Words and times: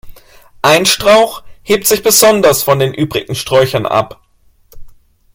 Ein 0.63 0.87
Strauch 0.87 1.43
hebt 1.61 1.85
sich 1.85 2.01
besonders 2.01 2.63
von 2.63 2.79
den 2.79 2.91
übrigen 2.91 3.35
Sträuchern 3.35 3.85
ab. 3.85 4.19